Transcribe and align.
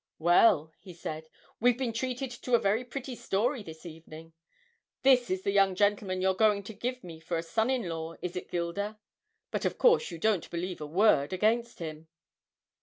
'Well,' 0.17 0.73
he 0.79 0.95
said, 0.95 1.29
'we've 1.59 1.77
been 1.77 1.93
treated 1.93 2.31
to 2.31 2.55
a 2.55 2.59
very 2.59 2.83
pretty 2.83 3.15
story 3.15 3.61
this 3.61 3.85
evening. 3.85 4.33
This 5.03 5.29
is 5.29 5.43
the 5.43 5.51
young 5.51 5.75
gentleman 5.75 6.21
you're 6.21 6.33
going 6.33 6.63
to 6.63 6.73
give 6.73 7.03
me 7.03 7.19
for 7.19 7.37
a 7.37 7.43
son 7.43 7.69
in 7.69 7.87
law, 7.87 8.15
is 8.19 8.35
it, 8.35 8.49
Gilda? 8.49 8.97
But 9.51 9.63
of 9.63 9.77
course 9.77 10.09
you 10.09 10.17
don't 10.17 10.49
believe 10.49 10.81
a 10.81 10.87
word 10.87 11.33
against 11.33 11.77
him!' 11.77 12.07